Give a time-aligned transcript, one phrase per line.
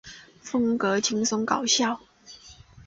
[0.41, 2.01] 风格轻松搞笑。